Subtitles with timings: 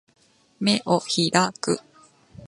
[0.59, 1.31] 眼を開
[1.61, 1.79] く